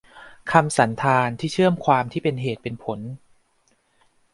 [0.51, 2.99] คำสันธานที่เชื่อมความที่เป็นเหตุเป็นผล